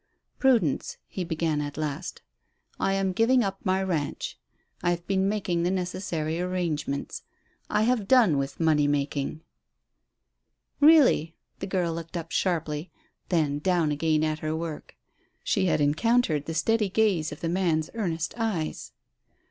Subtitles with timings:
[0.39, 2.23] "Prudence," he began, at last,
[2.79, 4.35] "I am giving up my ranch.
[4.81, 7.21] I have been making the necessary arrangements.
[7.69, 9.41] I have done with money making."
[10.79, 12.89] "Really." The girl looked up sharply,
[13.29, 14.95] then down again at her work.
[15.43, 18.93] She had encountered the steady gaze of the man's earnest eyes.